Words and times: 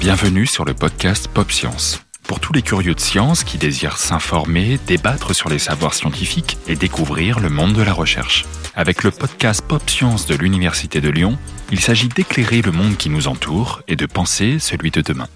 Bienvenue 0.00 0.46
sur 0.46 0.64
le 0.64 0.74
podcast 0.74 1.28
Pop 1.28 1.50
Science. 1.50 2.02
Pour 2.24 2.40
tous 2.40 2.52
les 2.52 2.62
curieux 2.62 2.94
de 2.94 3.00
science 3.00 3.44
qui 3.44 3.58
désirent 3.58 3.98
s'informer, 3.98 4.78
débattre 4.86 5.34
sur 5.34 5.48
les 5.48 5.58
savoirs 5.58 5.94
scientifiques 5.94 6.58
et 6.66 6.76
découvrir 6.76 7.40
le 7.40 7.48
monde 7.48 7.72
de 7.72 7.82
la 7.82 7.92
recherche. 7.92 8.44
Avec 8.74 9.04
le 9.04 9.10
podcast 9.10 9.62
Pop 9.66 9.88
Science 9.88 10.26
de 10.26 10.34
l'Université 10.34 11.00
de 11.00 11.08
Lyon, 11.08 11.38
il 11.70 11.80
s'agit 11.80 12.08
d'éclairer 12.08 12.62
le 12.62 12.72
monde 12.72 12.96
qui 12.96 13.10
nous 13.10 13.28
entoure 13.28 13.82
et 13.88 13.96
de 13.96 14.06
penser 14.06 14.58
celui 14.58 14.90
de 14.90 15.00
demain. 15.00 15.28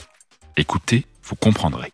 Écoutez, 0.56 1.06
vous 1.24 1.36
comprendrez. 1.36 1.92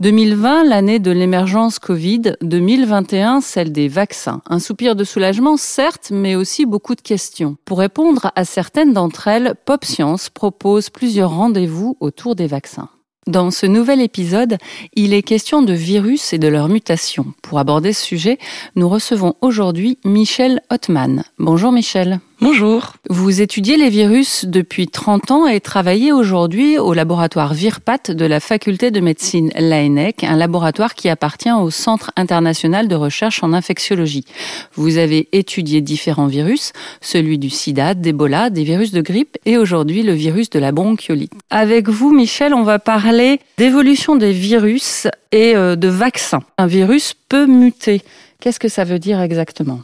2020, 0.00 0.64
l'année 0.64 0.98
de 0.98 1.10
l'émergence 1.10 1.78
Covid, 1.78 2.22
2021, 2.40 3.42
celle 3.42 3.70
des 3.70 3.86
vaccins. 3.86 4.40
Un 4.48 4.58
soupir 4.58 4.96
de 4.96 5.04
soulagement, 5.04 5.58
certes, 5.58 6.10
mais 6.10 6.36
aussi 6.36 6.64
beaucoup 6.64 6.94
de 6.94 7.02
questions. 7.02 7.58
Pour 7.66 7.80
répondre 7.80 8.32
à 8.34 8.46
certaines 8.46 8.94
d'entre 8.94 9.28
elles, 9.28 9.54
Pop 9.66 9.84
Science 9.84 10.30
propose 10.30 10.88
plusieurs 10.88 11.32
rendez-vous 11.36 11.98
autour 12.00 12.34
des 12.34 12.46
vaccins. 12.46 12.88
Dans 13.26 13.50
ce 13.50 13.66
nouvel 13.66 14.00
épisode, 14.00 14.56
il 14.94 15.12
est 15.12 15.22
question 15.22 15.60
de 15.60 15.74
virus 15.74 16.32
et 16.32 16.38
de 16.38 16.48
leurs 16.48 16.70
mutations. 16.70 17.34
Pour 17.42 17.58
aborder 17.58 17.92
ce 17.92 18.02
sujet, 18.02 18.38
nous 18.76 18.88
recevons 18.88 19.34
aujourd'hui 19.42 19.98
Michel 20.06 20.62
Hotman. 20.70 21.24
Bonjour 21.38 21.72
Michel. 21.72 22.20
Bonjour. 22.42 22.94
Vous 23.10 23.42
étudiez 23.42 23.76
les 23.76 23.90
virus 23.90 24.46
depuis 24.46 24.88
30 24.88 25.30
ans 25.30 25.46
et 25.46 25.60
travaillez 25.60 26.10
aujourd'hui 26.10 26.78
au 26.78 26.94
laboratoire 26.94 27.52
VIRPAT 27.52 28.14
de 28.14 28.24
la 28.24 28.40
faculté 28.40 28.90
de 28.90 29.00
médecine 29.00 29.50
l'ANEC, 29.58 30.24
un 30.24 30.36
laboratoire 30.36 30.94
qui 30.94 31.10
appartient 31.10 31.52
au 31.52 31.68
Centre 31.68 32.12
international 32.16 32.88
de 32.88 32.94
recherche 32.94 33.42
en 33.42 33.52
infectiologie. 33.52 34.24
Vous 34.72 34.96
avez 34.96 35.28
étudié 35.32 35.82
différents 35.82 36.28
virus, 36.28 36.72
celui 37.02 37.36
du 37.36 37.50
sida, 37.50 37.92
d'Ebola, 37.92 38.48
des 38.48 38.64
virus 38.64 38.90
de 38.92 39.02
grippe 39.02 39.36
et 39.44 39.58
aujourd'hui 39.58 40.02
le 40.02 40.14
virus 40.14 40.48
de 40.48 40.58
la 40.58 40.72
bronchiolite. 40.72 41.34
Avec 41.50 41.90
vous, 41.90 42.10
Michel, 42.10 42.54
on 42.54 42.62
va 42.62 42.78
parler 42.78 43.38
d'évolution 43.58 44.16
des 44.16 44.32
virus 44.32 45.08
et 45.30 45.54
euh, 45.56 45.76
de 45.76 45.88
vaccins. 45.88 46.40
Un 46.56 46.68
virus 46.68 47.12
peut 47.28 47.44
muter. 47.44 48.00
Qu'est-ce 48.40 48.58
que 48.58 48.68
ça 48.68 48.84
veut 48.84 48.98
dire 48.98 49.20
exactement? 49.20 49.80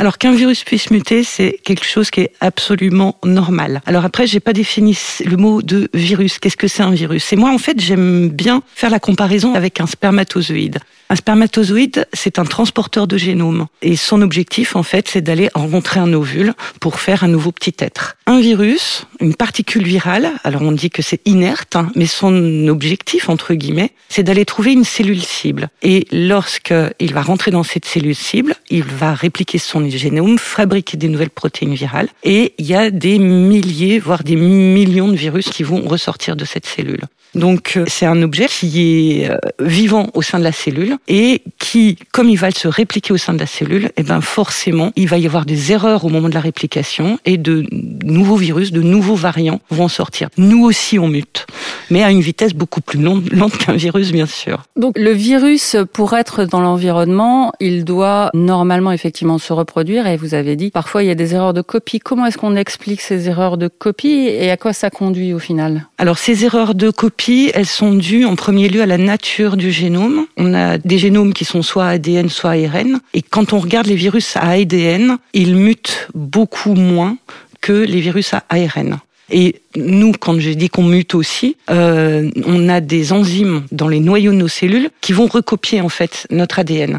Alors 0.00 0.16
qu'un 0.16 0.32
virus 0.32 0.64
puisse 0.64 0.90
muter, 0.90 1.24
c'est 1.24 1.60
quelque 1.62 1.84
chose 1.84 2.10
qui 2.10 2.22
est 2.22 2.32
absolument 2.40 3.18
normal. 3.22 3.82
Alors 3.84 4.06
après, 4.06 4.26
j'ai 4.26 4.40
pas 4.40 4.54
défini 4.54 4.96
le 5.26 5.36
mot 5.36 5.60
de 5.60 5.90
virus. 5.92 6.38
Qu'est-ce 6.38 6.56
que 6.56 6.68
c'est 6.68 6.82
un 6.82 6.92
virus? 6.92 7.30
Et 7.34 7.36
moi, 7.36 7.52
en 7.52 7.58
fait, 7.58 7.78
j'aime 7.78 8.30
bien 8.30 8.62
faire 8.74 8.88
la 8.88 8.98
comparaison 8.98 9.52
avec 9.52 9.78
un 9.78 9.86
spermatozoïde. 9.86 10.78
Un 11.12 11.16
spermatozoïde, 11.16 12.06
c'est 12.12 12.38
un 12.38 12.44
transporteur 12.44 13.08
de 13.08 13.18
génome. 13.18 13.66
Et 13.82 13.96
son 13.96 14.22
objectif, 14.22 14.76
en 14.76 14.84
fait, 14.84 15.08
c'est 15.08 15.20
d'aller 15.20 15.50
rencontrer 15.56 15.98
un 15.98 16.12
ovule 16.12 16.54
pour 16.78 17.00
faire 17.00 17.24
un 17.24 17.28
nouveau 17.28 17.50
petit 17.50 17.74
être. 17.80 18.16
Un 18.26 18.38
virus, 18.38 19.06
une 19.18 19.34
particule 19.34 19.82
virale, 19.82 20.30
alors 20.44 20.62
on 20.62 20.70
dit 20.70 20.88
que 20.88 21.02
c'est 21.02 21.20
inerte, 21.26 21.74
hein, 21.74 21.90
mais 21.96 22.06
son 22.06 22.68
objectif, 22.68 23.28
entre 23.28 23.54
guillemets, 23.54 23.90
c'est 24.08 24.22
d'aller 24.22 24.44
trouver 24.44 24.70
une 24.72 24.84
cellule 24.84 25.20
cible. 25.20 25.70
Et 25.82 26.06
lorsqu'il 26.12 27.12
va 27.12 27.22
rentrer 27.22 27.50
dans 27.50 27.64
cette 27.64 27.86
cellule 27.86 28.14
cible, 28.14 28.54
il 28.70 28.84
va 28.84 29.12
répliquer 29.12 29.58
son 29.58 29.90
génome, 29.90 30.38
fabriquer 30.38 30.96
des 30.96 31.08
nouvelles 31.08 31.30
protéines 31.30 31.74
virales. 31.74 32.08
Et 32.22 32.54
il 32.58 32.66
y 32.66 32.76
a 32.76 32.92
des 32.92 33.18
milliers, 33.18 33.98
voire 33.98 34.22
des 34.22 34.36
millions 34.36 35.08
de 35.08 35.16
virus 35.16 35.48
qui 35.48 35.64
vont 35.64 35.82
ressortir 35.88 36.36
de 36.36 36.44
cette 36.44 36.66
cellule. 36.66 37.02
Donc 37.34 37.74
euh, 37.76 37.84
c'est 37.86 38.06
un 38.06 38.22
objet 38.22 38.46
qui 38.46 39.20
est 39.20 39.30
euh, 39.30 39.38
vivant 39.60 40.08
au 40.14 40.22
sein 40.22 40.38
de 40.38 40.44
la 40.44 40.52
cellule 40.52 40.98
et 41.08 41.42
qui, 41.58 41.96
comme 42.12 42.28
il 42.28 42.36
va 42.36 42.50
se 42.50 42.68
répliquer 42.68 43.12
au 43.12 43.16
sein 43.16 43.34
de 43.34 43.38
la 43.38 43.46
cellule, 43.46 43.90
eh 43.96 44.02
ben 44.02 44.20
forcément 44.20 44.92
il 44.96 45.08
va 45.08 45.18
y 45.18 45.26
avoir 45.26 45.44
des 45.44 45.72
erreurs 45.72 46.04
au 46.04 46.08
moment 46.08 46.28
de 46.28 46.34
la 46.34 46.40
réplication 46.40 47.18
et 47.24 47.36
de 47.36 47.64
nouveaux 48.04 48.36
virus, 48.36 48.72
de 48.72 48.82
nouveaux 48.82 49.14
variants 49.14 49.60
vont 49.70 49.88
sortir. 49.88 50.28
Nous 50.36 50.64
aussi 50.64 50.98
on 50.98 51.08
mute, 51.08 51.46
mais 51.90 52.02
à 52.02 52.10
une 52.10 52.20
vitesse 52.20 52.54
beaucoup 52.54 52.80
plus 52.80 53.00
lente 53.00 53.58
qu'un 53.58 53.74
virus 53.74 54.12
bien 54.12 54.26
sûr. 54.26 54.64
Donc 54.76 54.98
le 54.98 55.12
virus, 55.12 55.76
pour 55.92 56.16
être 56.16 56.44
dans 56.44 56.60
l'environnement, 56.60 57.52
il 57.60 57.84
doit 57.84 58.30
normalement 58.34 58.92
effectivement 58.92 59.38
se 59.38 59.52
reproduire 59.52 60.06
et 60.06 60.16
vous 60.16 60.34
avez 60.34 60.56
dit 60.56 60.70
parfois 60.70 61.02
il 61.02 61.06
y 61.06 61.10
a 61.10 61.14
des 61.14 61.34
erreurs 61.34 61.54
de 61.54 61.62
copie. 61.62 61.98
Comment 61.98 62.26
est-ce 62.26 62.38
qu'on 62.38 62.56
explique 62.56 63.00
ces 63.00 63.28
erreurs 63.28 63.58
de 63.58 63.68
copie 63.68 64.28
et 64.28 64.50
à 64.50 64.56
quoi 64.56 64.72
ça 64.72 64.90
conduit 64.90 65.32
au 65.32 65.38
final? 65.38 65.86
Alors 65.98 66.18
ces 66.18 66.44
erreurs 66.44 66.74
de 66.74 66.90
copie 66.90 67.50
elles 67.54 67.66
sont 67.66 67.94
dues 67.94 68.24
en 68.24 68.36
premier 68.36 68.68
lieu 68.68 68.82
à 68.82 68.86
la 68.86 68.98
nature 68.98 69.56
du 69.56 69.70
génome. 69.70 70.26
On 70.36 70.54
a 70.54 70.78
des 70.90 70.98
génomes 70.98 71.32
qui 71.32 71.44
sont 71.44 71.62
soit 71.62 71.86
ADN, 71.86 72.28
soit 72.28 72.50
ARN. 72.50 73.00
Et 73.14 73.22
quand 73.22 73.52
on 73.52 73.58
regarde 73.58 73.86
les 73.86 73.94
virus 73.94 74.36
à 74.36 74.50
ADN, 74.50 75.18
ils 75.32 75.54
mutent 75.54 76.08
beaucoup 76.14 76.74
moins 76.74 77.16
que 77.60 77.72
les 77.72 78.00
virus 78.00 78.34
à 78.34 78.44
ARN. 78.48 78.98
Et 79.30 79.62
nous, 79.76 80.12
quand 80.12 80.40
j'ai 80.40 80.56
dit 80.56 80.68
qu'on 80.68 80.82
mute 80.82 81.14
aussi, 81.14 81.56
euh, 81.70 82.28
on 82.44 82.68
a 82.68 82.80
des 82.80 83.12
enzymes 83.12 83.62
dans 83.70 83.86
les 83.86 84.00
noyaux 84.00 84.32
de 84.32 84.38
nos 84.38 84.48
cellules 84.48 84.90
qui 85.00 85.12
vont 85.12 85.26
recopier 85.26 85.80
en 85.80 85.88
fait 85.88 86.26
notre 86.30 86.58
ADN. 86.58 86.98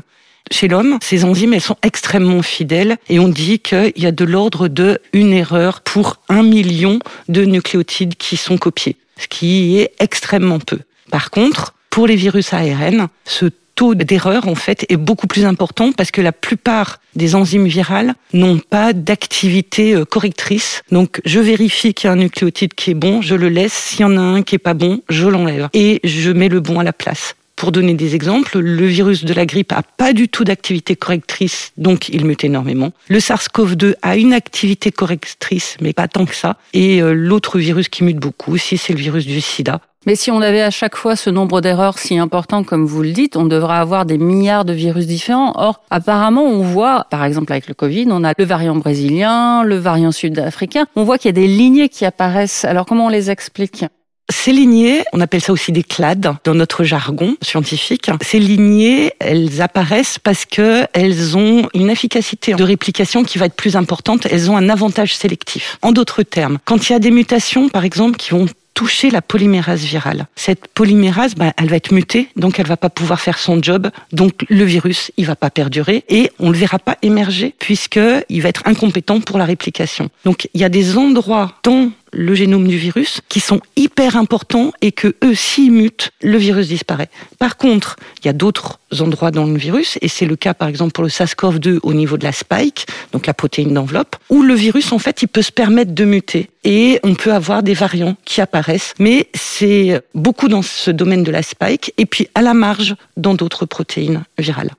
Chez 0.50 0.69
l'homme, 0.69 0.97
ces 1.01 1.25
enzymes, 1.25 1.53
elles 1.53 1.62
sont 1.62 1.78
extrêmement 1.84 2.41
fidèles 2.41 2.97
et 3.09 3.19
on 3.19 3.28
dit 3.28 3.59
qu'il 3.59 3.94
y 3.97 4.06
a 4.06 4.12
de 4.12 4.25
l'ordre 4.25 4.69
de 4.69 5.00
une 5.12 5.34
erreur 5.34 5.81
pour 5.81 6.18
un 6.30 6.44
million 6.44 7.00
de 7.28 7.44
nucléotides 7.44 8.16
qui 8.16 8.38
sont 8.38 8.57
copiés 8.57 8.96
ce 9.22 9.28
qui 9.28 9.80
est 9.80 9.91
extrêmement 10.00 10.59
peu. 10.59 10.80
Par 11.12 11.30
contre, 11.30 11.74
pour 11.90 12.07
les 12.07 12.16
virus 12.16 12.53
ARN, 12.53 13.07
ce 13.25 13.46
taux 13.81 13.96
d'erreur 13.96 14.47
en 14.47 14.53
fait 14.53 14.86
est 14.90 14.96
beaucoup 14.96 15.25
plus 15.25 15.44
important 15.44 15.92
parce 15.92 16.12
que 16.12 16.22
la 16.22 16.31
plupart 16.31 17.00
des 17.16 17.34
enzymes 17.34 17.66
virales 17.66 18.14
n'ont 18.31 18.59
pas 18.59 18.94
d'activité 18.94 19.96
euh, 19.96 20.06
correctrice. 20.06 20.84
Donc 20.92 21.19
je 21.25 21.40
vérifie 21.40 21.96
qu'il 21.96 22.08
y 22.08 22.09
a 22.09 22.14
un 22.14 22.18
nucléotide 22.18 22.75
qui 22.75 22.92
est 22.92 22.94
bon, 22.94 23.24
je 23.24 23.34
le 23.34 23.50
laisse. 23.50 23.74
S'il 23.74 24.02
y 24.02 24.03
en 24.03 24.18
a 24.18 24.22
un 24.22 24.44
qui 24.44 24.53
est 24.53 24.59
pas 24.59 24.75
bon, 24.75 25.02
je 25.09 25.28
l'enlève 25.28 25.68
et 25.74 26.00
je 26.03 26.30
mets 26.30 26.47
le 26.47 26.59
bon 26.59 26.80
à 26.80 26.84
la 26.84 26.94
place. 26.94 27.36
Pour 27.61 27.72
donner 27.72 27.94
des 27.94 28.16
exemples, 28.16 28.57
le 28.57 28.88
virus 28.88 29.23
de 29.23 29.35
la 29.35 29.45
grippe 29.45 29.72
a 29.72 29.83
pas 29.83 30.13
du 30.13 30.29
tout 30.29 30.44
d'activité 30.44 30.95
correctrice, 30.95 31.73
donc 31.77 32.09
il 32.09 32.25
mute 32.25 32.44
énormément. 32.44 32.91
Le 33.07 33.19
SARS-CoV-2 33.19 33.94
a 34.01 34.17
une 34.17 34.33
activité 34.33 34.91
correctrice, 34.91 35.77
mais 35.79 35.94
pas 35.94 36.07
tant 36.07 36.25
que 36.25 36.33
ça. 36.33 36.57
Et 36.73 37.03
euh, 37.03 37.13
l'autre 37.13 37.59
virus 37.59 37.88
qui 37.88 38.03
mute 38.03 38.17
beaucoup 38.17 38.53
aussi, 38.53 38.79
c'est 38.79 38.94
le 38.94 39.00
virus 39.00 39.27
du 39.27 39.39
sida. 39.41 39.79
Mais 40.07 40.16
si 40.16 40.31
on 40.31 40.41
avait 40.41 40.63
à 40.63 40.71
chaque 40.71 40.95
fois 40.95 41.16
ce 41.16 41.29
nombre 41.29 41.61
d'erreurs 41.61 42.00
si 42.00 42.17
important 42.17 42.63
comme 42.63 42.88
vous 42.88 43.03
le 43.03 43.11
dites, 43.11 43.38
on 43.38 43.45
devrait 43.45 43.77
avoir 43.77 44.07
des 44.07 44.17
milliards 44.17 44.66
de 44.66 44.73
virus 44.73 45.05
différents. 45.05 45.53
Or, 45.53 45.83
apparemment, 45.91 46.45
on 46.45 46.63
voit, 46.63 47.05
par 47.11 47.23
exemple 47.23 47.51
avec 47.51 47.67
le 47.67 47.75
Covid, 47.75 48.07
on 48.09 48.23
a 48.23 48.33
le 48.35 48.44
variant 48.44 48.75
brésilien, 48.75 49.63
le 49.63 49.75
variant 49.75 50.11
sud-africain, 50.11 50.88
on 50.95 51.03
voit 51.03 51.19
qu'il 51.19 51.29
y 51.29 51.29
a 51.29 51.39
des 51.39 51.45
lignées 51.45 51.89
qui 51.89 52.05
apparaissent. 52.05 52.66
Alors 52.66 52.88
comment 52.88 53.05
on 53.05 53.09
les 53.09 53.29
explique? 53.29 53.85
Ces 54.31 54.52
lignées, 54.52 55.03
on 55.14 55.22
appelle 55.22 55.42
ça 55.42 55.53
aussi 55.53 55.72
des 55.72 55.84
clades 55.84 56.36
dans 56.44 56.56
notre 56.56 56.84
jargon 56.84 57.36
scientifique. 57.42 58.09
Ces 58.22 58.40
lignées, 58.40 59.14
elles 59.19 59.62
apparaissent 59.62 60.19
parce 60.19 60.46
que 60.46 60.86
elles 60.94 61.38
ont 61.38 61.68
une 61.74 61.90
efficacité 61.90 62.53
de 62.53 62.64
réplication 62.64 63.24
qui 63.24 63.38
va 63.38 63.46
être 63.46 63.56
plus 63.56 63.75
importante. 63.75 64.25
Elles 64.30 64.50
ont 64.50 64.58
un 64.58 64.69
avantage 64.69 65.16
sélectif. 65.16 65.78
En 65.81 65.92
d'autres 65.92 66.24
termes, 66.24 66.58
quand 66.66 66.90
il 66.90 66.94
y 66.94 66.96
a 66.96 67.00
des 67.00 67.12
mutations, 67.12 67.69
par 67.69 67.84
exemple, 67.84 68.18
qui 68.18 68.31
vont 68.31 68.47
toucher 68.74 69.12
la 69.12 69.22
polymérase 69.22 69.81
virale. 69.81 70.28
Cette 70.36 70.68
polymérase, 70.68 71.36
ben, 71.36 71.52
elle 71.58 71.69
va 71.69 71.75
être 71.75 71.92
mutée, 71.92 72.30
donc 72.36 72.59
elle 72.59 72.68
va 72.68 72.78
pas 72.78 72.90
pouvoir 72.90 73.19
faire 73.19 73.38
son 73.38 73.62
job, 73.62 73.92
donc 74.12 74.46
le 74.50 74.63
virus, 74.63 75.12
il 75.18 75.25
va 75.25 75.36
pas 75.36 75.50
perdurer 75.50 76.03
et 76.09 76.31
on 76.40 76.50
le 76.50 76.58
verra 76.58 76.80
pas 76.80 76.98
émerger 77.02 77.53
puisque 77.59 78.00
il 78.30 78.42
va 78.42 78.50
être 78.50 78.63
incompétent 78.66 79.19
pour 79.19 79.38
la 79.38 79.46
réplication. 79.46 80.09
Donc 80.25 80.50
il 80.53 80.62
y 80.62 80.63
a 80.63 80.69
des 80.69 80.98
endroits 80.98 81.53
dans 81.63 81.92
le 82.13 82.35
génome 82.35 82.67
du 82.67 82.77
virus 82.77 83.22
qui 83.29 83.39
sont 83.39 83.61
hyper 83.75 84.16
importants 84.16 84.72
et 84.81 84.91
que 84.91 85.16
eux, 85.23 85.35
s'ils 85.35 85.72
mutent, 85.72 86.11
le 86.22 86.38
virus 86.38 86.67
disparaît. 86.67 87.09
Par 87.39 87.57
contre, 87.57 87.95
il 88.19 88.27
y 88.27 88.29
a 88.29 88.33
d'autres 88.33 88.79
endroits 88.99 89.31
dans 89.31 89.45
le 89.45 89.57
virus, 89.57 89.97
et 90.01 90.07
c'est 90.07 90.25
le 90.25 90.35
cas 90.35 90.53
par 90.53 90.67
exemple 90.67 90.91
pour 90.91 91.03
le 91.03 91.09
SARS-CoV-2 91.09 91.79
au 91.83 91.94
niveau 91.94 92.17
de 92.17 92.23
la 92.23 92.31
spike, 92.31 92.85
donc 93.13 93.27
la 93.27 93.33
protéine 93.33 93.73
d'enveloppe, 93.73 94.16
où 94.29 94.44
le 94.44 94.53
virus 94.53 94.91
en 94.91 95.00
fait 95.00 95.21
il 95.21 95.27
peut 95.27 95.41
se 95.41 95.51
permettre 95.51 95.94
de 95.94 96.05
muter 96.05 96.50
et 96.63 97.00
on 97.03 97.16
peut 97.16 97.33
avoir 97.33 97.63
des 97.63 97.73
variants 97.73 98.16
qui 98.25 98.41
apparaissent, 98.41 98.94
mais 99.00 99.30
c'est 99.33 100.01
beaucoup 100.13 100.47
dans 100.47 100.62
ce 100.62 100.91
domaine 100.91 101.24
de 101.24 101.31
la 101.31 101.44
spike 101.44 101.94
et 101.97 102.06
puis 102.06 102.27
à 102.36 102.41
la 102.41 102.53
marge 102.53 102.95
dans 103.18 103.33
d'autres 103.33 103.65
protéines 103.65 104.24
virales. 104.38 104.71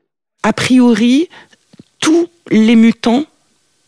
A 0.42 0.52
priori, 0.52 1.28
tous 2.00 2.28
les 2.50 2.76
mutants 2.76 3.24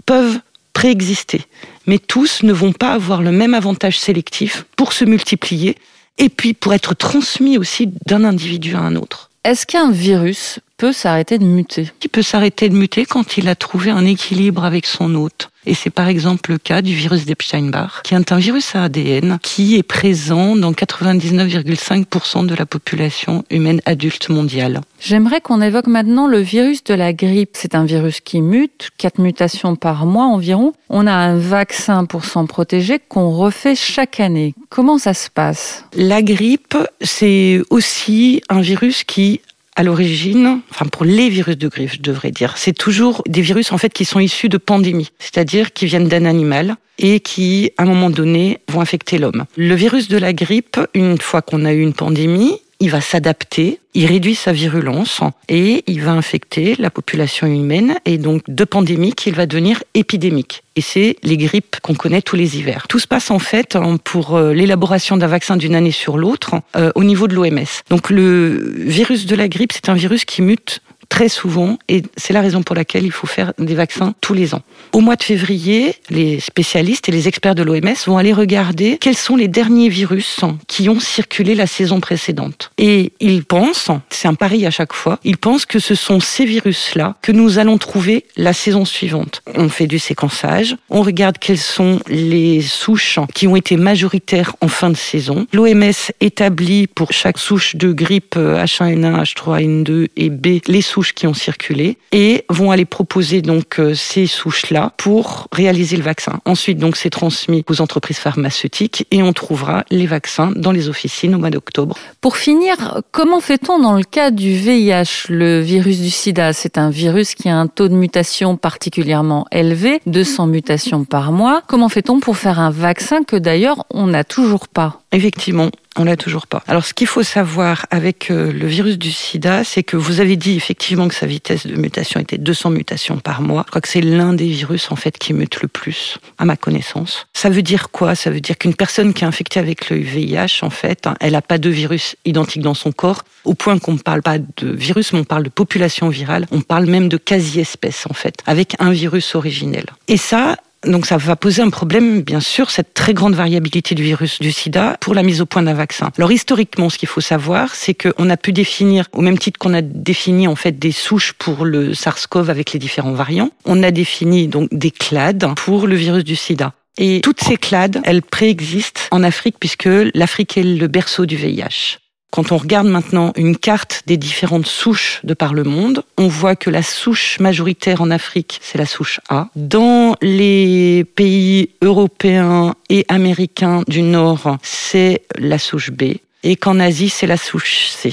peuvent 0.07 0.39
préexister 0.75 1.47
mais 1.87 1.99
tous 1.99 2.43
ne 2.43 2.53
vont 2.53 2.73
pas 2.73 2.93
avoir 2.93 3.23
le 3.23 3.33
même 3.33 3.55
avantage 3.55 3.99
sélectif 3.99 4.65
pour 4.77 4.93
se 4.93 5.05
multiplier 5.05 5.77
et 6.19 6.29
puis 6.29 6.55
pour 6.55 6.75
être 6.75 6.95
transmis 6.95 7.59
aussi 7.59 7.91
d'un 8.07 8.25
individu 8.25 8.75
à 8.75 8.81
un 8.81 8.97
autre. 8.97 9.31
Est-ce 9.45 9.67
qu'un 9.67 9.91
virus 9.91 10.61
peut 10.77 10.93
s'arrêter 10.93 11.39
de 11.39 11.45
muter? 11.45 11.91
Il 12.03 12.09
peut 12.09 12.23
s'arrêter 12.23 12.69
de 12.69 12.75
muter 12.75 13.05
quand 13.05 13.37
il 13.37 13.49
a 13.49 13.55
trouvé 13.55 13.91
un 13.91 14.07
équilibre 14.07 14.65
avec 14.65 14.87
son 14.87 15.15
hôte. 15.15 15.51
Et 15.67 15.75
c'est 15.75 15.91
par 15.91 16.09
exemple 16.09 16.53
le 16.53 16.59
cas 16.59 16.83
du 16.83 16.95
virus 16.95 17.25
d'Epstein-Barr, 17.25 18.03
qui 18.03 18.15
est 18.15 18.33
un 18.33 18.39
virus 18.39 18.75
à 18.75 18.85
ADN 18.85 19.39
qui 19.43 19.77
est 19.77 19.83
présent 19.83 20.57
dans 20.57 20.73
99,5% 20.73 22.47
de 22.47 22.55
la 22.55 22.67
population 22.67 23.45
humaine 23.51 23.81
adulte 23.87 24.29
mondiale. 24.29 24.83
J'aimerais 25.01 25.41
qu'on 25.41 25.61
évoque 25.61 25.87
maintenant 25.87 26.27
le 26.27 26.39
virus 26.39 26.85
de 26.85 26.95
la 26.95 27.13
grippe. 27.13 27.51
C'est 27.55 27.75
un 27.75 27.85
virus 27.85 28.21
qui 28.21 28.41
mute, 28.41 28.91
4 28.99 29.21
mutations 29.21 29.77
par 29.77 30.07
mois 30.07 30.27
environ. 30.27 30.73
On 30.91 31.07
a 31.07 31.13
un 31.13 31.39
vaccin 31.39 32.05
pour 32.05 32.25
s'en 32.25 32.47
protéger 32.47 32.99
qu'on 33.09 33.31
refait 33.31 33.75
chaque 33.75 34.21
année. 34.21 34.55
Comment 34.69 34.99
ça 34.99 35.15
se 35.15 35.31
passe? 35.31 35.85
La 35.95 36.23
grippe, 36.23 36.77
c'est 37.01 37.61
aussi 37.71 38.43
un 38.49 38.61
virus 38.61 39.05
qui 39.05 39.41
à 39.77 39.83
l'origine, 39.83 40.61
enfin 40.71 40.87
pour 40.87 41.05
les 41.05 41.29
virus 41.29 41.59
de 41.59 41.69
grippe, 41.69 41.95
je 41.95 42.01
devrais 42.01 42.31
dire, 42.31 42.57
c'est 42.57 42.73
toujours 42.73 43.23
des 43.27 43.41
virus 43.41 43.73
en 43.73 43.79
fait 43.79 43.93
qui 43.93 44.05
sont 44.05 44.21
issus 44.21 44.49
de 44.49 44.59
pandémies, 44.59 45.11
c'est-à-dire 45.19 45.73
qui 45.73 45.87
viennent 45.87 46.09
d'un 46.09 46.25
animal 46.25 46.77
et 46.99 47.21
qui, 47.21 47.73
à 47.77 47.83
un 47.83 47.87
moment 47.87 48.11
donné, 48.11 48.61
vont 48.69 48.81
infecter 48.81 49.19
l'homme. 49.19 49.47
Le 49.57 49.75
virus 49.75 50.09
de 50.09 50.17
la 50.17 50.33
grippe, 50.33 50.79
une 50.95 51.19
fois 51.19 51.43
qu'on 51.43 51.65
a 51.65 51.73
eu 51.73 51.81
une 51.81 51.93
pandémie, 51.93 52.61
il 52.81 52.91
va 52.91 53.01
s'adapter, 53.01 53.81
il 53.95 54.07
réduit 54.07 54.35
sa 54.35 54.53
virulence 54.53 55.21
et 55.49 55.85
il 55.87 56.03
va 56.03 56.13
infecter 56.13 56.75
la 56.79 56.91
population 56.91 57.47
humaine 57.47 57.97
et 58.05 58.19
donc 58.19 58.43
de 58.49 58.65
pandémique, 58.65 59.27
il 59.27 59.35
va 59.35 59.47
devenir 59.47 59.83
épidémique. 59.95 60.63
Et 60.77 60.81
c'est 60.81 61.17
les 61.23 61.37
grippes 61.37 61.77
qu'on 61.83 61.95
connaît 61.95 62.23
tous 62.23 62.37
les 62.37 62.59
hivers. 62.59 62.89
Tout 62.89 62.99
se 62.99 63.07
passe 63.07 63.31
en 63.31 63.39
fait 63.39 63.79
pour 64.03 64.37
euh, 64.37 64.53
l'élaboration 64.53 65.17
d'un 65.17 65.29
vaccin 65.29 65.57
d'une 65.57 65.75
année 65.75 65.93
sur 65.93 66.19
l'autre 66.19 66.57
euh, 66.77 66.91
au 66.97 67.05
niveau 67.05 67.29
de 67.29 67.35
l'OMS. 67.35 67.65
Donc 67.91 68.11
le 68.11 68.75
virus 68.77 69.27
de 69.27 69.37
la 69.37 69.49
grippe, 69.49 69.73
c'est 69.73 69.89
un 69.89 69.95
virus 69.95 70.25
qui 70.25 70.43
mute 70.43 70.81
très 71.09 71.29
souvent 71.29 71.79
et 71.89 72.03
c'est 72.17 72.33
la 72.33 72.41
raison 72.41 72.63
pour 72.63 72.75
laquelle 72.75 73.05
il 73.05 73.13
faut 73.13 73.27
faire 73.27 73.53
des 73.59 73.75
vaccins 73.75 74.15
tous 74.21 74.35
les 74.35 74.55
ans. 74.55 74.63
Au 74.93 75.01
mois 75.01 75.17
de 75.17 75.23
février, 75.23 75.95
les 76.11 76.41
spécialistes 76.41 77.09
et 77.09 77.13
les 77.13 77.29
experts 77.29 77.55
de 77.55 77.63
l'OMS 77.63 77.95
vont 78.07 78.19
aller 78.19 78.33
regarder 78.33 78.99
quels 79.01 79.17
sont 79.17 79.37
les 79.37 79.49
derniers 79.49 79.89
virus 79.89 80.41
qui 80.67 80.89
ont 80.89 81.01
circulé 81.01 81.55
la 81.55 81.67
saison 81.67 82.01
précédente. 82.01 82.71
Et 82.79 83.13
ils 83.21 83.45
pensent, 83.45 83.91
c'est 84.11 84.29
un 84.29 84.35
pari 84.35 84.67
à 84.67 84.71
chaque 84.71 84.93
fois, 84.93 85.19
ils 85.25 85.37
pensent 85.37 85.67
que 85.67 85.79
ce 85.79 85.95
sont 85.95 86.21
ces 86.21 86.45
virus-là 86.45 87.17
que 87.23 87.33
nous 87.33 87.59
allons 87.59 87.79
trouver 87.79 88.25
la 88.37 88.53
saison 88.53 88.85
suivante. 88.85 89.43
On 89.55 89.69
fait 89.69 89.87
du 89.87 89.99
séquençage, 89.99 90.77
on 90.91 91.03
regarde 91.03 91.39
quelles 91.39 91.59
sont 91.59 92.01
les 92.09 92.61
souches 92.61 93.19
qui 93.35 93.47
ont 93.47 93.57
été 93.57 93.77
majoritaires 93.77 94.55
en 94.61 94.69
fin 94.69 94.91
de 94.91 94.97
saison. 94.97 95.47
L'OMS 95.53 96.13
établit 96.21 96.87
pour 96.87 97.13
chaque 97.13 97.39
souche 97.39 97.77
de 97.77 97.93
grippe 97.93 98.37
H1N1, 98.37 99.25
H3N2 99.25 100.09
et 100.17 100.31
B 100.31 100.47
les 100.67 100.83
souches 100.83 101.04
qui 101.13 101.27
ont 101.27 101.35
circulé 101.35 101.99
et 102.13 102.45
vont 102.49 102.71
aller 102.71 102.85
proposer 102.85 103.43
donc 103.43 103.79
euh, 103.79 103.95
ces 103.95 104.27
souches-là 104.27 104.93
pour 104.97 105.49
réaliser 105.53 105.97
le 105.97 106.03
vaccin. 106.03 106.41
Ensuite, 106.45 106.79
donc, 106.79 106.97
c'est 106.97 107.11
transmis 107.11 107.65
aux 107.69 107.81
entreprises 107.81 108.19
pharmaceutiques 108.19 109.07
et 109.11 109.23
on 109.23 109.33
trouvera 109.33 109.85
les 109.91 110.07
vaccins 110.07 110.53
dans 110.55 110.73
les 110.73 110.89
officines 110.89 111.35
au 111.35 111.39
mois 111.39 111.51
d'octobre. 111.51 111.97
Pour 112.21 112.37
finir, 112.37 113.03
comment 113.13 113.41
fait-on 113.41 113.79
dans 113.79 113.95
le 113.95 114.05
cas 114.05 114.31
du 114.31 114.55
VIH, 114.55 115.27
le 115.29 115.61
virus 115.61 116.01
du 116.01 116.11
sida 116.11 116.53
C'est 116.53 116.79
un 116.79 116.91
virus 116.91 117.35
qui 117.35 117.49
a 117.49 117.57
un 117.57 117.67
taux 117.67 117.89
de 117.89 117.95
mutation 117.95 118.57
particulièrement 118.57 119.47
élevé, 119.53 120.01
200 120.07 120.47
mutations 120.47 121.05
par 121.05 121.33
mois. 121.33 121.63
Comment 121.67 121.89
fait-on 121.89 122.21
pour 122.21 122.37
faire 122.37 122.61
un 122.61 122.71
vaccin 122.71 123.25
que 123.25 123.37
d'ailleurs 123.37 123.85
on 123.91 124.07
n'a 124.07 124.25
toujours 124.25 124.69
pas? 124.69 125.01
Effectivement, 125.15 125.71
on 125.97 126.03
l'a 126.03 126.17
toujours 126.17 126.49
pas. 126.49 126.65
Alors, 126.67 126.85
ce 126.85 126.93
qu'il 126.93 127.07
faut 127.07 127.23
savoir 127.23 127.87
avec 127.93 128.33
euh, 128.33 128.53
le 128.53 128.67
virus 128.67 128.99
du 128.99 129.13
sida, 129.13 129.63
c'est 129.63 129.85
que 129.85 129.97
vous 129.97 130.21
avez 130.21 130.35
dit 130.35 130.57
effectivement 130.57 131.07
que 131.07 131.15
sa 131.15 131.27
vitesse 131.27 131.69
de 131.69 131.77
mutation 131.77 132.19
était 132.19 132.37
200 132.37 132.71
mutations 132.71 133.19
par 133.19 133.41
mois. 133.41 133.63
Je 133.67 133.71
crois 133.71 133.81
que 133.81 133.89
c'est 133.89 134.01
l'un 134.01 134.33
des 134.33 134.49
virus, 134.49 134.91
en 134.91 134.97
fait, 134.97 135.17
qui 135.17 135.33
mute 135.33 135.63
le 135.63 135.69
plus, 135.69 136.19
à 136.39 136.45
ma 136.45 136.57
connaissance. 136.57 137.29
Ça 137.33 137.49
veut 137.49 137.63
dire 137.63 137.93
quoi? 137.93 138.17
Ça 138.17 138.31
veut 138.31 138.41
dire 138.41 138.59
qu'une 138.59 138.75
personne 138.75 139.15
qui 139.15 139.23
est 139.23 139.27
infectée 139.27 139.61
avec 139.61 139.89
le 139.89 139.99
VIH, 139.99 140.63
en 140.63 140.71
fait, 140.71 141.07
hein, 141.07 141.15
elle 141.21 141.35
n'a 141.35 141.43
pas 141.43 141.59
de 141.59 141.71
virus 141.71 142.17
identique 142.25 142.63
dans 142.63 142.75
son 142.75 142.91
corps, 142.91 143.23
au 143.45 143.55
point 143.55 143.79
qu'on 143.79 143.93
ne 143.93 143.99
parle 143.99 144.23
pas 144.23 144.39
de 144.39 144.73
virus, 144.73 145.13
mais 145.13 145.21
on 145.21 145.25
parle 145.25 145.45
de 145.45 145.49
population 145.49 146.09
virale. 146.09 146.47
On 146.51 146.61
parle 146.61 146.87
même 146.87 147.09
de 147.09 147.19
quasi-espèce, 147.19 148.07
en 148.11 148.15
fait, 148.15 148.39
avec 148.47 148.75
un 148.81 148.91
virus 148.91 149.37
originel. 149.37 149.85
Et 150.09 150.17
ça, 150.17 150.57
donc 150.87 151.07
ça 151.07 151.17
va 151.17 151.37
poser 151.37 151.63
un 151.63 151.71
problème, 151.71 152.23
bien 152.23 152.41
sûr, 152.41 152.71
cette 152.71 152.95
très 152.95 153.15
grande 153.15 153.35
variabilité 153.35 153.95
du 153.95 154.03
virus 154.03 154.39
du 154.41 154.53
sida 154.53 154.97
pour 155.01 155.15
la 155.15 155.23
mise 155.23 155.41
au 155.41 155.47
point 155.47 155.63
d'un 155.63 155.75
vaccin. 155.75 156.11
Alors 156.19 156.33
historiquement, 156.33 156.91
ce 156.91 156.99
qu'il 156.99 157.09
faut 157.09 157.21
savoir, 157.21 157.75
c'est 157.75 157.95
qu'on 157.95 158.31
a 158.31 158.37
pu 158.37 158.53
définir, 158.53 159.07
au 159.13 159.21
même 159.21 159.39
titre 159.39 159.59
qu'on 159.59 159.75
a 159.75 159.83
défini 159.83 160.49
en 160.49 160.57
fait 160.57 160.79
des 160.79 160.93
souches 160.93 161.33
pour 161.33 161.65
le 161.65 161.95
SARS-CoV 161.95 162.51
avec 162.51 162.73
les 162.73 162.79
différents 162.79 163.13
variants, 163.13 163.51
on 163.65 163.83
a 163.83 163.91
défini 163.91 164.49
donc 164.49 164.69
des 164.73 164.91
clades 164.91 165.47
pour 165.57 165.87
le 165.87 165.97
virus 165.97 166.25
du 166.25 166.37
sida. 166.37 166.73
Et 166.97 167.21
toutes 167.23 167.43
ces 167.43 167.57
clades, 167.57 168.01
elles 168.05 168.23
préexistent 168.23 169.09
en 169.11 169.23
Afrique 169.25 169.57
puisque 169.59 169.89
l'Afrique 170.15 170.57
est 170.57 170.63
le 170.63 170.87
berceau 170.87 171.27
du 171.27 171.37
VIH. 171.37 171.99
Quand 172.35 172.51
on 172.51 172.57
regarde 172.57 172.89
maintenant 172.89 173.33
une 173.37 173.57
carte 173.57 174.03
des 174.09 174.17
différentes 174.17 174.67
souches 174.67 175.21
de 175.23 175.35
par 175.35 175.55
le 175.55 175.63
monde, 175.63 176.03
on 176.19 176.27
voit 176.27 176.57
que 176.57 176.69
la 176.69 176.83
souche 176.83 177.39
majoritaire 177.39 178.01
en 178.01 178.11
Afrique, 178.11 178.59
c'est 178.61 178.77
la 178.77 178.87
souche 178.87 179.21
A. 179.29 179.51
Dans 179.55 180.17
les 180.21 181.05
pays 181.15 181.71
européens 181.81 182.75
et 182.89 183.05
américains 183.07 183.85
du 183.87 184.03
Nord, 184.03 184.59
c'est 184.65 185.23
la 185.39 185.61
souche 185.61 185.93
B. 185.93 186.15
Et 186.43 186.57
qu'en 186.57 186.81
Asie, 186.81 187.09
c'est 187.09 187.29
la 187.29 187.37
souche 187.37 187.87
C. 187.91 188.13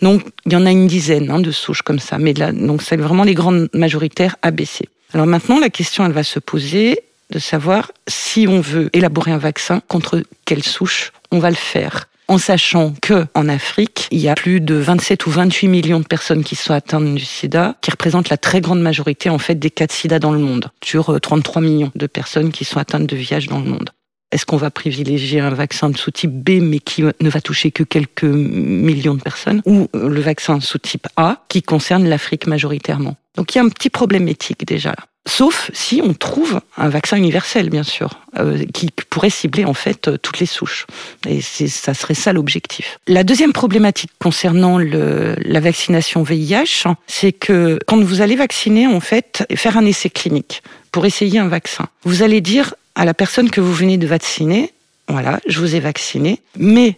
Donc, 0.00 0.22
il 0.46 0.54
y 0.54 0.56
en 0.56 0.64
a 0.64 0.70
une 0.70 0.86
dizaine 0.86 1.30
hein, 1.30 1.40
de 1.40 1.50
souches 1.50 1.82
comme 1.82 1.98
ça. 1.98 2.16
Mais 2.16 2.32
là, 2.32 2.52
donc, 2.52 2.80
c'est 2.80 2.96
vraiment 2.96 3.24
les 3.24 3.34
grandes 3.34 3.68
majoritaires 3.74 4.36
ABC. 4.40 4.88
Alors 5.12 5.26
maintenant, 5.26 5.60
la 5.60 5.68
question, 5.68 6.06
elle 6.06 6.12
va 6.12 6.24
se 6.24 6.38
poser 6.38 7.00
de 7.28 7.38
savoir 7.38 7.92
si 8.08 8.46
on 8.48 8.62
veut 8.62 8.88
élaborer 8.94 9.32
un 9.32 9.36
vaccin 9.36 9.82
contre 9.88 10.22
quelle 10.46 10.62
souche 10.62 11.12
on 11.30 11.38
va 11.38 11.50
le 11.50 11.56
faire 11.56 12.08
en 12.28 12.38
sachant 12.38 12.92
que 13.00 13.26
en 13.34 13.48
Afrique, 13.48 14.08
il 14.10 14.18
y 14.18 14.28
a 14.28 14.34
plus 14.34 14.60
de 14.60 14.74
27 14.74 15.26
ou 15.26 15.30
28 15.30 15.68
millions 15.68 16.00
de 16.00 16.06
personnes 16.06 16.44
qui 16.44 16.56
sont 16.56 16.74
atteintes 16.74 17.14
du 17.14 17.24
sida, 17.24 17.76
qui 17.80 17.90
représentent 17.90 18.28
la 18.28 18.36
très 18.36 18.60
grande 18.60 18.80
majorité 18.80 19.30
en 19.30 19.38
fait 19.38 19.54
des 19.54 19.70
cas 19.70 19.86
de 19.86 19.92
sida 19.92 20.18
dans 20.18 20.32
le 20.32 20.38
monde, 20.38 20.70
sur 20.82 21.20
33 21.20 21.62
euh, 21.62 21.64
millions 21.64 21.92
de 21.94 22.06
personnes 22.06 22.50
qui 22.50 22.64
sont 22.64 22.78
atteintes 22.78 23.06
de 23.06 23.16
VIH 23.16 23.46
dans 23.48 23.60
le 23.60 23.70
monde. 23.70 23.90
Est-ce 24.32 24.44
qu'on 24.44 24.56
va 24.56 24.72
privilégier 24.72 25.38
un 25.38 25.50
vaccin 25.50 25.88
de 25.88 25.96
sous-type 25.96 26.32
B, 26.32 26.60
mais 26.60 26.80
qui 26.80 27.02
ne 27.02 27.30
va 27.30 27.40
toucher 27.40 27.70
que 27.70 27.84
quelques 27.84 28.24
millions 28.24 29.14
de 29.14 29.22
personnes, 29.22 29.62
ou 29.64 29.88
euh, 29.94 30.08
le 30.08 30.20
vaccin 30.20 30.60
sous-type 30.60 31.06
A, 31.16 31.44
qui 31.48 31.62
concerne 31.62 32.08
l'Afrique 32.08 32.46
majoritairement? 32.46 33.16
Donc 33.36 33.54
il 33.54 33.58
y 33.58 33.60
a 33.60 33.64
un 33.64 33.68
petit 33.68 33.90
problème 33.90 34.28
éthique 34.28 34.66
déjà 34.66 34.90
là. 34.90 35.04
Sauf 35.26 35.70
si 35.74 36.00
on 36.04 36.14
trouve 36.14 36.60
un 36.76 36.88
vaccin 36.88 37.16
universel, 37.16 37.68
bien 37.68 37.82
sûr, 37.82 38.20
euh, 38.38 38.64
qui 38.72 38.90
pourrait 39.10 39.30
cibler 39.30 39.64
en 39.64 39.74
fait 39.74 40.06
euh, 40.08 40.16
toutes 40.16 40.38
les 40.38 40.46
souches. 40.46 40.86
Et 41.28 41.40
ça 41.40 41.94
serait 41.94 42.14
ça 42.14 42.32
l'objectif. 42.32 42.98
La 43.08 43.24
deuxième 43.24 43.52
problématique 43.52 44.12
concernant 44.20 44.78
la 44.78 45.60
vaccination 45.60 46.22
VIH, 46.22 46.84
c'est 47.06 47.32
que 47.32 47.78
quand 47.86 48.00
vous 48.00 48.20
allez 48.20 48.36
vacciner, 48.36 48.86
en 48.86 49.00
fait, 49.00 49.44
faire 49.56 49.76
un 49.76 49.84
essai 49.84 50.10
clinique 50.10 50.62
pour 50.92 51.06
essayer 51.06 51.38
un 51.40 51.48
vaccin, 51.48 51.88
vous 52.04 52.22
allez 52.22 52.40
dire 52.40 52.74
à 52.94 53.04
la 53.04 53.12
personne 53.12 53.50
que 53.50 53.60
vous 53.60 53.74
venez 53.74 53.98
de 53.98 54.06
vacciner, 54.06 54.72
voilà, 55.08 55.40
je 55.46 55.58
vous 55.58 55.74
ai 55.74 55.80
vacciné, 55.80 56.40
mais 56.56 56.96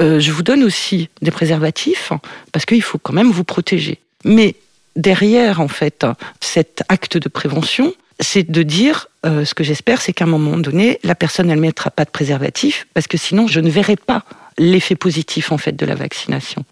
euh, 0.00 0.18
je 0.20 0.32
vous 0.32 0.42
donne 0.42 0.64
aussi 0.64 1.08
des 1.20 1.30
préservatifs 1.30 2.12
parce 2.50 2.64
qu'il 2.64 2.82
faut 2.82 2.98
quand 2.98 3.12
même 3.12 3.30
vous 3.30 3.44
protéger. 3.44 3.98
Mais 4.24 4.56
derrière, 4.96 5.60
en 5.60 5.68
fait, 5.68 6.06
cet 6.40 6.82
acte 6.88 7.16
de 7.16 7.28
prévention, 7.28 7.94
c'est 8.20 8.50
de 8.50 8.62
dire, 8.62 9.08
euh, 9.26 9.44
ce 9.44 9.54
que 9.54 9.64
j'espère, 9.64 10.00
c'est 10.00 10.12
qu'à 10.12 10.24
un 10.24 10.28
moment 10.28 10.56
donné, 10.56 10.98
la 11.02 11.14
personne, 11.14 11.50
elle 11.50 11.56
ne 11.56 11.62
mettra 11.62 11.90
pas 11.90 12.04
de 12.04 12.10
préservatif, 12.10 12.86
parce 12.94 13.06
que 13.06 13.16
sinon, 13.16 13.46
je 13.46 13.60
ne 13.60 13.70
verrai 13.70 13.96
pas 13.96 14.24
l'effet 14.58 14.96
positif, 14.96 15.52
en 15.52 15.58
fait, 15.58 15.72
de 15.72 15.86
la 15.86 15.94
vaccination. 15.94 16.64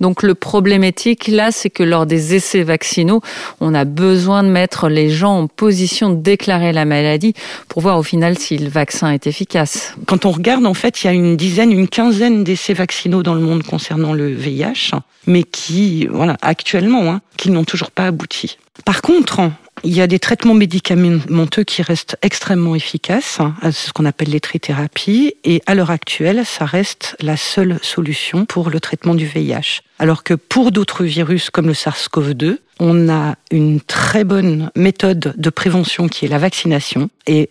Donc 0.00 0.22
le 0.22 0.34
problématique 0.34 1.28
là, 1.28 1.50
c'est 1.50 1.70
que 1.70 1.82
lors 1.82 2.06
des 2.06 2.34
essais 2.34 2.62
vaccinaux, 2.62 3.20
on 3.60 3.74
a 3.74 3.84
besoin 3.84 4.42
de 4.42 4.48
mettre 4.48 4.88
les 4.88 5.10
gens 5.10 5.38
en 5.38 5.46
position 5.46 6.10
de 6.10 6.16
déclarer 6.16 6.72
la 6.72 6.84
maladie 6.84 7.34
pour 7.68 7.82
voir 7.82 7.98
au 7.98 8.02
final 8.02 8.38
si 8.38 8.58
le 8.58 8.68
vaccin 8.68 9.10
est 9.10 9.26
efficace. 9.26 9.94
Quand 10.06 10.26
on 10.26 10.30
regarde, 10.30 10.66
en 10.66 10.74
fait, 10.74 11.02
il 11.02 11.06
y 11.06 11.10
a 11.10 11.12
une 11.12 11.36
dizaine, 11.36 11.72
une 11.72 11.88
quinzaine 11.88 12.44
d'essais 12.44 12.74
vaccinaux 12.74 13.22
dans 13.22 13.34
le 13.34 13.40
monde 13.40 13.62
concernant 13.62 14.12
le 14.12 14.28
VIH, 14.28 14.92
mais 15.26 15.42
qui, 15.42 16.06
voilà, 16.06 16.36
actuellement, 16.42 17.10
hein, 17.10 17.20
qui 17.36 17.50
n'ont 17.50 17.64
toujours 17.64 17.90
pas 17.90 18.06
abouti. 18.06 18.58
Par 18.84 19.02
contre, 19.02 19.50
il 19.86 19.94
y 19.94 20.00
a 20.00 20.08
des 20.08 20.18
traitements 20.18 20.54
médicamenteux 20.54 21.62
qui 21.62 21.80
restent 21.80 22.16
extrêmement 22.20 22.74
efficaces, 22.74 23.38
hein, 23.38 23.54
ce 23.70 23.92
qu'on 23.92 24.04
appelle 24.04 24.30
les 24.30 24.40
trithérapies, 24.40 25.34
et 25.44 25.62
à 25.66 25.76
l'heure 25.76 25.92
actuelle, 25.92 26.44
ça 26.44 26.64
reste 26.64 27.16
la 27.20 27.36
seule 27.36 27.78
solution 27.82 28.46
pour 28.46 28.68
le 28.68 28.80
traitement 28.80 29.14
du 29.14 29.26
VIH. 29.26 29.82
Alors 30.00 30.24
que 30.24 30.34
pour 30.34 30.72
d'autres 30.72 31.04
virus 31.04 31.50
comme 31.50 31.68
le 31.68 31.72
SARS-CoV-2, 31.72 32.58
on 32.80 33.08
a 33.08 33.36
une 33.52 33.80
très 33.80 34.24
bonne 34.24 34.70
méthode 34.74 35.34
de 35.36 35.50
prévention 35.50 36.08
qui 36.08 36.24
est 36.24 36.28
la 36.28 36.38
vaccination, 36.38 37.08
et 37.28 37.48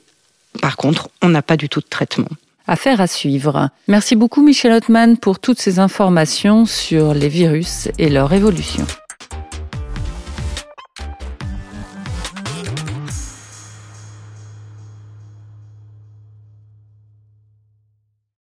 par 0.62 0.75
contre, 0.75 1.10
on 1.22 1.30
n'a 1.30 1.42
pas 1.42 1.56
du 1.56 1.70
tout 1.70 1.80
de 1.80 1.88
traitement. 1.89 2.30
Affaire 2.68 3.00
à 3.00 3.08
suivre. 3.08 3.70
Merci 3.88 4.15
beaucoup 4.15 4.44
Michel 4.44 4.74
Hotman 4.74 5.18
pour 5.18 5.39
toutes 5.39 5.60
ces 5.60 5.80
informations 5.80 6.65
sur 6.65 7.13
les 7.13 7.30
virus 7.30 7.88
et 7.98 8.10
leur 8.10 8.34
évolution. 8.34 8.86